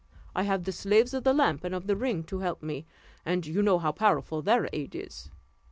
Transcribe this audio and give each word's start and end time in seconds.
I 0.35 0.41
have 0.41 0.63
the 0.63 0.71
slaves 0.71 1.13
of 1.13 1.23
the 1.23 1.31
lamp 1.31 1.63
and 1.63 1.75
of 1.75 1.85
the 1.85 1.95
ring 1.95 2.23
to 2.23 2.39
help 2.39 2.63
me, 2.63 2.87
and 3.23 3.45
you 3.45 3.61
know 3.61 3.77
how 3.77 3.91
powerful 3.91 4.41
their 4.41 4.67
aid 4.73 4.95
is. 4.95 5.29